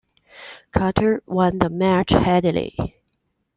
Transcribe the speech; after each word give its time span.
Carter 0.71 1.21
won 1.27 1.59
the 1.59 1.69
match 1.69 2.09
handily. 2.09 2.97